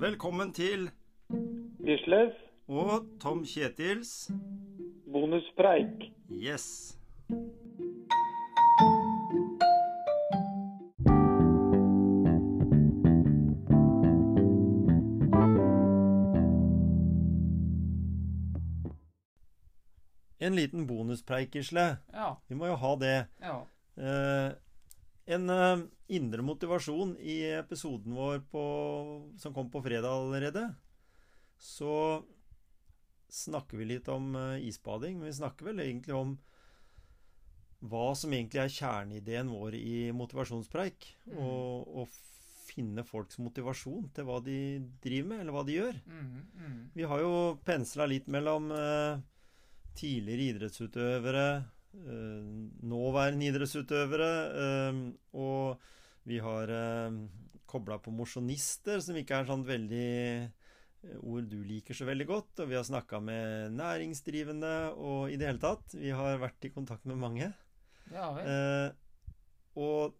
Velkommen 0.00 0.52
til 0.52 0.90
Gisles, 1.84 2.34
og 2.68 2.90
Tom 3.20 3.44
Kjetils 3.44 4.30
bonuspreik. 5.12 6.12
Yes. 6.30 6.98
En 20.40 20.54
liten 20.54 20.86
bonuspreik, 20.86 21.50
Gisle. 21.50 21.96
Ja. 22.12 22.30
Vi 22.48 22.54
må 22.54 22.66
jo 22.66 22.74
ha 22.74 22.94
det. 23.00 23.16
ja. 23.42 23.58
Eh, 23.98 24.52
en 25.28 25.52
eh, 25.52 25.84
indre 26.16 26.44
motivasjon 26.44 27.16
i 27.20 27.42
episoden 27.58 28.16
vår 28.16 28.42
på, 28.52 28.64
som 29.40 29.54
kom 29.54 29.68
på 29.70 29.82
fredag 29.84 30.08
allerede, 30.08 30.64
så 31.60 32.24
snakker 33.28 33.80
vi 33.80 33.90
litt 33.92 34.08
om 34.12 34.32
eh, 34.36 34.68
isbading. 34.70 35.18
Men 35.18 35.28
vi 35.28 35.38
snakker 35.40 35.70
vel 35.70 35.84
egentlig 35.84 36.16
om 36.16 36.38
hva 37.78 38.08
som 38.18 38.32
egentlig 38.34 38.64
er 38.64 38.74
kjerneideen 38.74 39.52
vår 39.52 39.76
i 39.78 39.98
motivasjonspreik. 40.16 41.12
Mm. 41.28 41.36
Og, 41.44 41.92
og 42.02 42.16
finne 42.68 43.04
folks 43.06 43.40
motivasjon 43.40 44.10
til 44.14 44.26
hva 44.28 44.38
de 44.44 44.58
driver 45.02 45.32
med, 45.32 45.42
eller 45.42 45.56
hva 45.56 45.64
de 45.66 45.76
gjør. 45.76 45.98
Mm, 46.06 46.28
mm. 46.52 46.78
Vi 46.94 47.08
har 47.10 47.22
jo 47.24 47.32
pensla 47.66 48.06
litt 48.08 48.28
mellom 48.30 48.70
eh, 48.74 49.20
tidligere 49.98 50.52
idrettsutøvere, 50.52 51.48
nåværende 51.92 53.48
idrettsutøvere, 53.48 54.32
eh, 54.64 55.00
og 55.38 55.80
vi 56.28 56.38
har 56.44 56.68
eh, 56.68 57.18
kobla 57.68 57.98
på 57.98 58.12
mosjonister, 58.14 59.00
som 59.04 59.16
ikke 59.16 59.40
er 59.40 59.48
sånn 59.48 59.64
veldig 59.66 60.10
eh, 60.44 61.18
ord 61.20 61.48
du 61.50 61.58
liker 61.64 61.96
så 61.96 62.08
veldig 62.08 62.28
godt. 62.28 62.62
Og 62.62 62.70
vi 62.70 62.78
har 62.78 62.86
snakka 62.86 63.20
med 63.24 63.76
næringsdrivende 63.76 64.74
og 64.96 65.32
i 65.32 65.38
det 65.40 65.50
hele 65.50 65.62
tatt. 65.62 65.96
Vi 65.96 66.12
har 66.14 66.40
vært 66.42 66.68
i 66.68 66.72
kontakt 66.74 67.08
med 67.08 67.20
mange. 67.20 67.52
Ja. 68.12 68.30
Eh, 68.40 68.88
og 69.78 70.16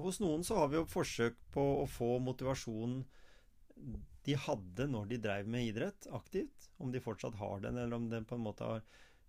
hos 0.00 0.20
noen 0.22 0.44
så 0.46 0.58
har 0.60 0.70
vi 0.70 0.80
jo 0.80 0.88
forsøk 0.88 1.38
på 1.54 1.64
å 1.82 1.88
få 1.90 2.16
motivasjonen 2.24 3.04
de 4.26 4.36
hadde 4.36 4.86
når 4.90 5.06
de 5.10 5.18
drev 5.24 5.48
med 5.48 5.70
idrett 5.70 6.08
aktivt. 6.14 6.68
Om 6.80 6.92
de 6.92 7.02
fortsatt 7.02 7.38
har 7.40 7.62
den, 7.64 7.78
eller 7.80 7.96
om 7.96 8.10
den 8.10 8.26
på 8.28 8.36
en 8.36 8.44
måte 8.44 8.66
har 8.66 8.84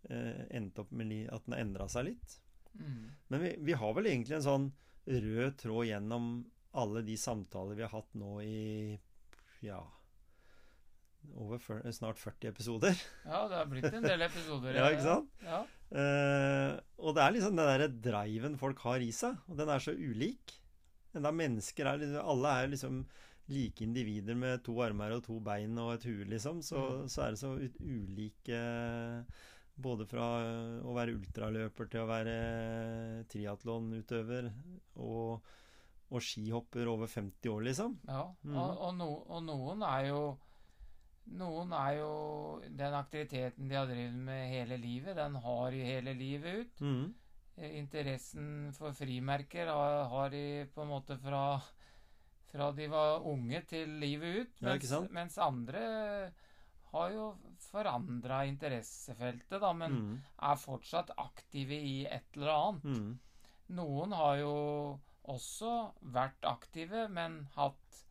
eh, 0.10 0.46
endte 0.58 0.82
opp 0.82 0.92
med 0.92 1.30
at 1.32 1.46
den 1.46 1.54
har 1.56 1.62
endra 1.66 1.88
seg 1.92 2.06
litt. 2.10 2.38
Mm. 2.80 3.08
Men 3.30 3.42
vi, 3.44 3.56
vi 3.60 3.74
har 3.78 3.94
vel 3.94 4.08
egentlig 4.08 4.38
en 4.40 4.46
sånn 4.48 4.68
rød 5.08 5.58
tråd 5.60 5.88
gjennom 5.90 6.28
alle 6.74 7.02
de 7.04 7.18
samtaler 7.20 7.76
vi 7.76 7.84
har 7.84 7.92
hatt 7.92 8.14
nå 8.16 8.38
i 8.46 9.00
ja 9.62 9.82
over 11.38 11.60
for, 11.62 11.82
snart 11.94 12.18
40 12.18 12.48
episoder. 12.50 12.96
Ja, 13.28 13.44
det 13.52 13.58
har 13.60 13.68
blitt 13.70 13.92
en 13.94 14.04
del 14.08 14.24
episoder. 14.26 14.74
Ja, 14.80 14.88
ikke 14.90 15.06
sant? 15.06 15.30
Ja. 15.46 15.60
Eh, 15.94 16.80
og 16.98 17.14
det 17.18 17.22
er 17.26 17.36
liksom 17.36 17.58
den 17.60 17.68
derre 17.70 17.90
driven 17.92 18.56
folk 18.58 18.80
har 18.88 19.04
i 19.06 19.12
seg, 19.14 19.38
og 19.52 19.60
den 19.60 19.70
er 19.70 19.84
så 19.84 19.94
ulik. 19.94 20.56
Enda 21.14 21.30
mennesker 21.36 21.86
er 21.92 22.00
liksom 22.02 22.24
Alle 22.34 22.56
er 22.64 22.72
liksom 22.72 23.04
like 23.52 23.84
individer 23.84 24.38
med 24.40 24.62
to 24.66 24.78
armer 24.82 25.12
og 25.18 25.26
to 25.28 25.38
bein 25.44 25.76
og 25.82 25.98
et 25.98 26.06
hue, 26.08 26.26
liksom. 26.32 26.62
Så, 26.64 26.80
Mm. 26.80 27.08
så 27.12 27.22
er 27.26 27.32
det 27.36 27.42
så 27.42 27.52
ulike 27.84 28.62
Både 29.82 30.06
fra 30.10 30.28
eh, 30.46 30.78
å 30.86 30.94
være 30.96 31.16
ultraløper 31.18 31.90
til 31.92 32.04
å 32.04 32.10
være 32.10 32.36
triatlonutøver 33.32 34.52
og, 35.02 35.50
og 36.12 36.24
skihopper 36.26 36.92
over 36.92 37.12
50 37.12 37.54
år, 37.54 37.66
liksom. 37.70 37.98
ja. 38.08 38.24
mm. 38.44 38.56
Og, 38.56 38.72
og, 38.88 38.96
no, 39.00 39.12
og 39.28 39.46
noen 39.50 39.86
er 39.90 40.12
jo 40.12 40.24
Noen 41.38 41.70
er 41.78 42.00
jo 42.00 42.14
Den 42.76 42.96
aktiviteten 42.98 43.70
de 43.70 43.76
har 43.78 43.86
drevet 43.88 44.24
med 44.26 44.48
hele 44.50 44.76
livet, 44.82 45.14
den 45.16 45.36
har 45.44 45.68
de 45.72 45.84
hele 45.86 46.16
livet 46.18 46.64
ut. 46.64 46.82
Mhm. 46.82 47.12
Eh, 47.62 47.76
Interessen 47.78 48.72
for 48.74 48.98
frimerker 48.98 49.70
har, 49.70 50.10
har 50.10 50.34
de 50.34 50.66
på 50.74 50.82
en 50.82 50.92
måte 50.92 51.20
fra 51.22 51.62
fra 52.52 52.72
de 52.76 52.88
var 52.92 53.28
unge 53.28 53.62
til 53.68 53.94
livet 54.02 54.42
ut. 54.42 54.62
Mens, 54.66 54.92
ja, 54.92 55.02
mens 55.16 55.38
andre 55.40 55.84
har 56.92 57.12
jo 57.16 57.26
forandra 57.70 58.42
interessefeltet, 58.50 59.60
da, 59.62 59.72
men 59.74 59.98
mm. 59.98 60.16
er 60.50 60.60
fortsatt 60.60 61.14
aktive 61.22 61.78
i 61.78 62.02
et 62.10 62.38
eller 62.38 62.54
annet. 62.56 62.84
Mm. 62.84 63.12
Noen 63.78 64.16
har 64.18 64.40
jo 64.42 64.56
også 65.32 65.72
vært 66.14 66.48
aktive, 66.50 67.06
men 67.14 67.46
hatt 67.56 68.02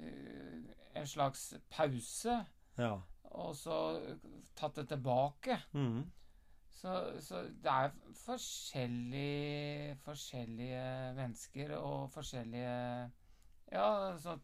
uh, 0.00 0.70
en 0.96 1.06
slags 1.06 1.50
pause, 1.70 2.40
Ja. 2.80 2.94
og 3.30 3.52
så 3.56 3.76
tatt 4.56 4.80
det 4.80 4.88
tilbake. 4.94 5.60
Mm. 5.76 6.08
Så, 6.80 6.94
så 7.20 7.42
det 7.60 7.72
er 7.72 7.90
forskjellige, 8.22 9.98
forskjellige 10.06 10.84
mennesker 11.18 11.74
og 11.76 12.08
forskjellige 12.14 13.10
ja, 13.72 13.90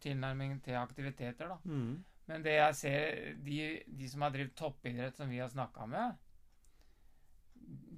tilnærming 0.03 0.59
til 0.63 0.77
aktiviteter, 0.77 1.55
da. 1.55 1.57
Men 2.27 2.43
det 2.43 2.57
jeg 2.57 2.75
ser, 2.75 3.19
de, 3.43 3.57
de 3.87 4.07
som 4.11 4.21
har 4.25 4.33
drevet 4.33 4.55
toppidrett, 4.59 5.15
som 5.15 5.29
vi 5.31 5.39
har 5.39 5.47
snakka 5.49 5.85
med, 5.87 6.17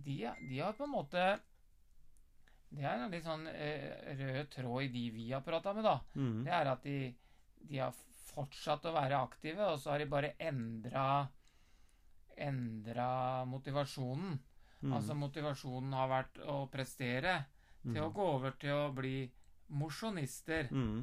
de, 0.05 0.17
de 0.49 0.59
har 0.59 0.73
på 0.77 0.85
en 0.85 0.93
måte 0.93 1.23
Det 2.69 2.85
er 2.85 3.01
en 3.03 3.11
litt 3.11 3.25
sånn 3.25 3.47
eh, 3.49 4.13
rød 4.19 4.51
tråd 4.53 4.83
i 4.85 4.91
de 4.93 5.03
vi 5.15 5.25
har 5.31 5.41
prata 5.45 5.73
med, 5.73 5.83
da. 5.85 5.95
Mm. 6.15 6.43
Det 6.45 6.53
er 6.53 6.69
at 6.69 6.83
de, 6.85 6.97
de 7.71 7.81
har 7.81 7.97
fortsatt 8.29 8.85
å 8.85 8.93
være 8.93 9.17
aktive, 9.25 9.65
og 9.73 9.79
så 9.81 9.95
har 9.95 10.03
de 10.03 10.09
bare 10.13 10.35
endra 10.39 11.07
Endra 12.39 13.43
motivasjonen. 13.51 14.37
Mm. 14.79 14.93
Altså 14.95 15.15
motivasjonen 15.17 15.91
har 15.97 16.07
vært 16.07 16.37
å 16.47 16.61
prestere, 16.71 17.33
til 17.83 17.97
å 17.99 18.05
Mhm. 18.07 18.13
gå 18.15 18.27
over 18.35 18.51
til 18.61 18.71
å 18.71 18.93
bli 18.95 19.29
mosjonister. 19.75 20.69
Mhm. 20.71 21.01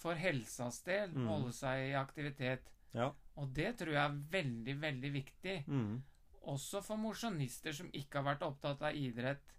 For 0.00 0.14
helsas 0.16 0.78
del, 0.86 1.10
Mm. 1.12 1.26
holde 1.28 1.52
seg 1.52 1.90
i 1.90 1.94
aktivitet. 1.98 2.70
Ja. 2.94 3.10
Og 3.36 3.52
det 3.54 3.76
tror 3.78 3.92
jeg 3.92 4.04
er 4.04 4.20
veldig, 4.32 4.74
veldig 4.80 5.10
viktig. 5.12 5.56
Mm. 5.68 6.02
Også 6.48 6.80
for 6.82 6.96
mosjonister 6.96 7.72
som 7.76 7.90
ikke 7.92 8.18
har 8.22 8.34
vært 8.34 8.42
opptatt 8.46 8.80
av 8.82 8.96
idrett. 8.96 9.52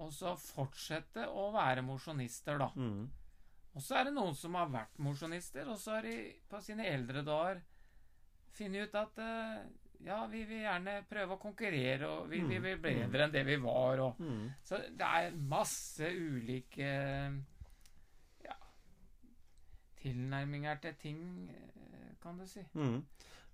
Og 0.00 0.10
så 0.16 0.32
fortsette 0.40 1.26
å 1.28 1.50
være 1.52 1.82
mosjonister, 1.84 2.56
da. 2.58 2.70
Mm. 2.76 3.10
Og 3.74 3.82
så 3.82 3.96
er 4.00 4.04
det 4.08 4.14
noen 4.14 4.34
som 4.36 4.54
har 4.54 4.68
vært 4.72 4.98
mosjonister, 4.98 5.68
og 5.68 5.78
så 5.78 5.94
har 5.98 6.02
de 6.02 6.16
på 6.48 6.60
sine 6.64 6.86
eldre 6.88 7.22
dager 7.24 7.60
funnet 8.52 8.88
ut 8.88 8.94
at 9.00 9.18
eh, 9.18 9.62
ja, 10.04 10.26
vi 10.26 10.42
vil 10.44 10.62
gjerne 10.64 10.96
prøve 11.08 11.36
å 11.36 11.40
konkurrere, 11.40 12.08
og 12.08 12.28
vi, 12.28 12.40
vi 12.40 12.58
Mm. 12.58 12.62
vil 12.62 12.78
bli 12.78 12.94
bedre 13.04 13.24
enn 13.28 13.32
det 13.32 13.44
vi 13.46 13.56
var. 13.56 13.98
Og, 14.00 14.18
Mhm. 14.20 14.50
så 14.64 14.78
det 14.96 15.06
er 15.06 15.30
masse 15.36 16.00
ulike 16.08 16.90
tilnærminger 20.02 20.80
til 20.82 20.98
ting, 21.00 21.22
eh, 21.48 22.12
kan 22.22 22.38
du 22.38 22.46
si. 22.46 22.64
Mm. 22.74 23.00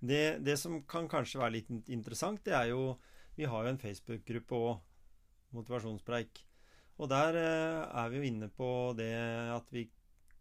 Det, 0.01 0.39
det 0.45 0.57
som 0.59 0.81
kan 0.89 1.09
kanskje 1.11 1.41
være 1.43 1.57
litt 1.59 1.71
interessant, 1.91 2.45
det 2.45 2.55
er 2.55 2.73
jo 2.73 2.97
Vi 3.39 3.47
har 3.47 3.65
jo 3.65 3.71
en 3.71 3.79
Facebook-gruppe 3.79 4.57
òg, 4.57 4.79
Motivasjonspreik. 5.55 6.41
Og 6.99 7.09
der 7.09 7.37
eh, 7.39 7.83
er 8.03 8.09
vi 8.11 8.19
jo 8.19 8.27
inne 8.27 8.49
på 8.51 8.69
det 8.99 9.15
at 9.55 9.69
vi 9.71 9.85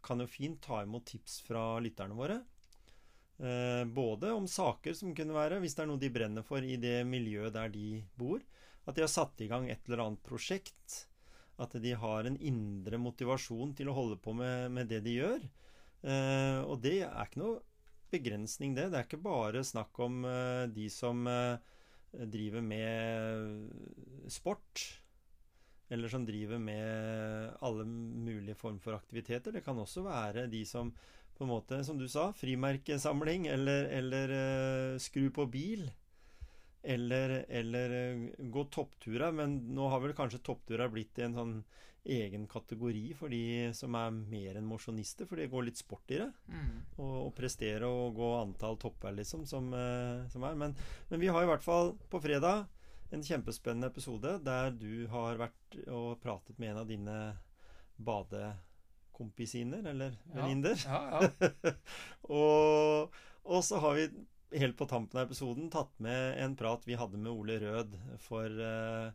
kan 0.02 0.24
jo 0.24 0.26
fint 0.30 0.58
ta 0.64 0.82
imot 0.82 1.06
tips 1.06 1.42
fra 1.46 1.78
lytterne 1.84 2.18
våre. 2.18 2.40
Eh, 3.38 3.84
både 3.86 4.32
om 4.34 4.48
saker 4.50 4.96
som 4.98 5.14
kunne 5.16 5.36
være, 5.36 5.60
hvis 5.62 5.78
det 5.78 5.84
er 5.84 5.90
noe 5.92 6.02
de 6.02 6.10
brenner 6.14 6.46
for 6.46 6.64
i 6.64 6.80
det 6.82 7.04
miljøet 7.06 7.54
der 7.54 7.70
de 7.74 8.02
bor. 8.18 8.42
At 8.88 8.98
de 8.98 9.04
har 9.04 9.12
satt 9.12 9.44
i 9.44 9.50
gang 9.52 9.68
et 9.70 9.84
eller 9.86 10.06
annet 10.06 10.24
prosjekt. 10.26 11.04
At 11.62 11.76
de 11.82 11.94
har 11.98 12.26
en 12.26 12.38
indre 12.38 12.98
motivasjon 13.02 13.76
til 13.78 13.90
å 13.92 13.98
holde 13.98 14.18
på 14.22 14.34
med, 14.38 14.72
med 14.74 14.90
det 14.90 15.04
de 15.06 15.18
gjør. 15.20 15.46
Eh, 16.04 16.60
og 16.66 16.82
det 16.84 17.02
er 17.08 17.26
ikke 17.26 17.42
noe 17.42 17.58
begrensning, 18.14 18.76
det. 18.78 18.90
Det 18.92 19.00
er 19.00 19.08
ikke 19.08 19.24
bare 19.24 19.66
snakk 19.66 20.00
om 20.04 20.24
eh, 20.28 20.66
de 20.72 20.88
som 20.94 21.26
eh, 21.32 21.58
driver 22.14 22.64
med 22.64 24.32
sport. 24.32 24.86
Eller 25.90 26.12
som 26.12 26.26
driver 26.28 26.60
med 26.60 27.54
alle 27.64 27.86
mulige 27.88 28.58
form 28.60 28.80
for 28.84 28.98
aktiviteter. 28.98 29.56
Det 29.56 29.64
kan 29.64 29.80
også 29.80 30.04
være 30.04 30.50
de 30.52 30.66
som 30.68 30.92
på 31.38 31.46
en 31.46 31.52
måte, 31.54 31.84
som 31.86 32.00
du 32.00 32.08
sa, 32.10 32.32
frimerkesamling, 32.34 33.46
eller, 33.54 33.88
eller 33.94 34.34
eh, 34.34 35.00
skru 35.02 35.30
på 35.34 35.46
bil. 35.54 35.86
Eller, 36.84 37.46
eller 37.50 37.94
eh, 37.98 38.22
gå 38.54 38.64
toppturer. 38.72 39.32
Men 39.36 39.58
nå 39.76 39.90
har 39.90 40.00
vel 40.04 40.14
kanskje 40.18 40.40
toppturer 40.46 40.90
blitt 40.94 41.20
en 41.20 41.34
sånn 41.36 41.58
egen 42.08 42.46
kategori 42.48 43.10
for 43.20 43.28
de 43.34 43.74
som 43.76 43.96
er 44.00 44.14
mer 44.16 44.56
enn 44.56 44.68
mosjonister, 44.70 45.28
for 45.28 45.36
det 45.36 45.50
går 45.52 45.66
litt 45.68 45.82
sport 45.82 46.08
i 46.16 46.22
det 46.22 46.30
Mm. 46.48 46.78
Og, 46.98 47.16
og, 47.26 47.34
prestere 47.36 47.84
og 47.90 48.16
gå 48.16 48.30
antall 48.40 48.78
topper, 48.80 49.12
liksom, 49.18 49.44
som, 49.46 49.68
eh, 49.76 50.24
som 50.32 50.44
er. 50.48 50.56
Men, 50.56 50.76
men 51.10 51.20
vi 51.20 51.28
har 51.28 51.44
i 51.44 51.50
hvert 51.50 51.66
fall 51.66 51.98
på 52.10 52.22
fredag 52.24 52.66
en 53.12 53.24
kjempespennende 53.24 53.88
episode 53.92 54.38
der 54.44 54.72
du 54.72 55.08
har 55.12 55.38
vært 55.40 55.78
og 55.92 56.22
pratet 56.24 56.58
med 56.60 56.72
en 56.72 56.82
av 56.82 56.88
dine 56.88 57.18
badekompisiner, 57.98 59.86
eller 59.92 60.16
Ja. 60.32 60.36
venninner. 60.36 60.76
Ja, 60.86 61.22
ja. 61.42 61.52
og, 62.30 63.14
og 63.44 63.64
så 63.64 63.80
har 63.84 63.96
vi 63.96 64.08
helt 64.60 64.78
på 64.80 64.88
tampen 64.90 65.20
av 65.20 65.28
episoden 65.28 65.70
tatt 65.74 65.94
med 66.04 66.38
en 66.44 66.56
prat 66.60 66.84
vi 66.88 66.98
hadde 67.00 67.18
med 67.20 67.32
Ole 67.32 67.60
Rød 67.64 67.96
for 68.24 68.46
eh, 68.46 69.12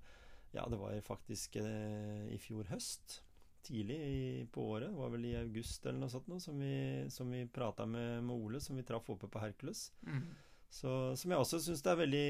Ja, 0.52 0.66
det 0.68 0.78
var 0.80 0.96
faktisk 1.06 1.56
eh, 1.56 2.26
i 2.34 2.38
fjor 2.38 2.68
høst. 2.72 3.20
Tidlig 3.62 3.96
i, 3.96 4.46
på 4.52 4.64
året. 4.74 4.90
Det 4.90 4.98
var 4.98 5.12
vel 5.14 5.24
i 5.30 5.36
august 5.38 5.86
eller 5.86 6.00
noe 6.02 6.10
sånt 6.12 6.26
noe, 6.28 6.40
som 6.42 6.58
vi, 6.58 6.72
som 7.14 7.30
vi 7.30 7.44
prata 7.46 7.86
med, 7.86 8.24
med 8.26 8.34
Ole, 8.34 8.60
som 8.60 8.76
vi 8.76 8.82
traff 8.84 9.06
oppe 9.14 9.30
på 9.30 9.40
Hercules. 9.40 9.86
Mm. 10.02 10.24
Så, 10.72 10.90
som 11.20 11.30
jeg 11.30 11.38
også 11.44 11.60
syns 11.62 11.84
det 11.84 11.92
er 11.92 12.00
veldig 12.02 12.26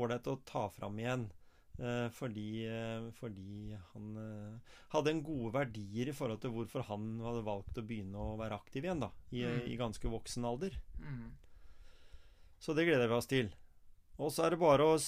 ålreit 0.00 0.30
å 0.32 0.38
ta 0.48 0.64
fram 0.72 0.96
igjen. 1.02 1.28
Eh, 1.80 2.08
fordi, 2.16 2.64
fordi 3.20 3.76
han 3.92 4.08
hadde 4.94 5.12
en 5.14 5.22
gode 5.24 5.52
verdier 5.58 6.10
i 6.10 6.16
forhold 6.16 6.40
til 6.42 6.52
hvorfor 6.56 6.84
han 6.88 7.12
hadde 7.24 7.44
valgt 7.46 7.78
å 7.80 7.84
begynne 7.86 8.18
å 8.20 8.34
være 8.40 8.58
aktiv 8.58 8.88
igjen, 8.88 9.04
da. 9.04 9.12
I, 9.30 9.44
Mm. 9.44 9.62
i 9.70 9.78
ganske 9.80 10.10
voksen 10.16 10.48
alder. 10.48 10.80
Mm. 11.04 11.28
Så 12.60 12.76
det 12.76 12.84
gleder 12.88 13.08
vi 13.08 13.16
oss 13.16 13.30
til. 13.30 13.48
Og 14.20 14.32
så 14.34 14.44
er 14.44 14.52
det 14.54 14.60
bare 14.60 14.84
å 14.84 14.98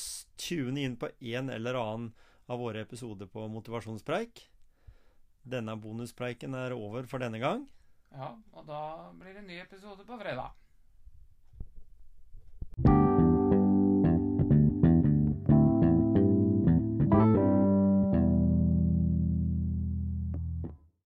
tune 0.40 0.81
inn 0.81 0.96
på 0.96 1.10
en 1.20 1.52
eller 1.52 1.76
annen 1.76 2.08
av 2.49 2.62
våre 2.62 2.81
episoder 2.87 3.28
på 3.28 3.44
Motivasjonspreik. 3.52 4.40
Denne 5.43 5.76
bonuspreiken 5.76 6.56
er 6.56 6.75
over 6.76 7.06
for 7.10 7.22
denne 7.22 7.40
gang. 7.43 7.66
Ja, 8.12 8.32
og 8.56 8.66
da 8.69 9.10
blir 9.19 9.37
det 9.37 9.44
en 9.44 9.50
ny 9.52 9.60
episode 9.60 10.04
på 10.08 10.19
fredag. 10.20 10.56